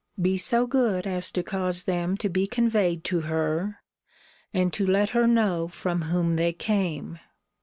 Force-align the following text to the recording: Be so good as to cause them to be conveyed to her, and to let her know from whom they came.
Be 0.19 0.35
so 0.35 0.65
good 0.65 1.05
as 1.05 1.31
to 1.33 1.43
cause 1.43 1.83
them 1.83 2.17
to 2.17 2.27
be 2.27 2.47
conveyed 2.47 3.03
to 3.03 3.19
her, 3.19 3.83
and 4.51 4.73
to 4.73 4.83
let 4.87 5.09
her 5.09 5.27
know 5.27 5.67
from 5.67 6.01
whom 6.01 6.37
they 6.37 6.53
came. 6.53 7.19